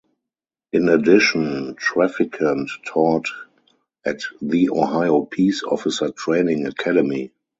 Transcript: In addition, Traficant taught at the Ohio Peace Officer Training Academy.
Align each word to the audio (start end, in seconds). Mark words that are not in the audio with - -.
In 0.73 0.89
addition, 0.89 1.75
Traficant 1.75 2.71
taught 2.87 3.27
at 4.03 4.21
the 4.41 4.71
Ohio 4.71 5.21
Peace 5.25 5.61
Officer 5.61 6.09
Training 6.09 6.65
Academy. 6.65 7.31